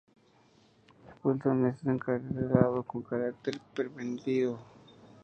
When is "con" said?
2.81-3.03